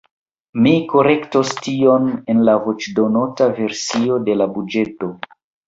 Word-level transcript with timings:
Mi 0.61 0.71
korektos 0.93 1.51
tion 1.67 2.09
en 2.35 2.41
la 2.49 2.57
voĉdonota 2.65 3.51
versio 3.61 4.21
de 4.31 4.41
la 4.43 4.51
buĝeto. 4.59 5.15